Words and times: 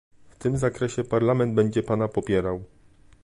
W 0.29 0.35
tym 0.37 0.57
zakresie 0.57 1.03
Parlament 1.03 1.53
będzie 1.55 1.83
pana 1.83 2.07
popierał 2.07 2.63